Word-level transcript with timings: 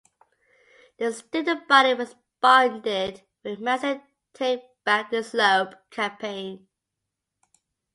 The 0.97 1.13
student 1.13 1.67
body 1.67 1.93
responded 1.93 3.21
with 3.43 3.59
a 3.59 3.61
massive 3.61 4.01
"Take 4.33 4.83
Back 4.83 5.11
the 5.11 5.21
Slope" 5.23 5.75
campaign. 5.91 6.65